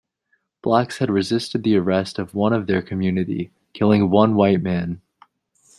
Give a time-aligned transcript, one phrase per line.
[0.63, 4.99] Blacks had resisted the arrest of one of their community, killing one white man.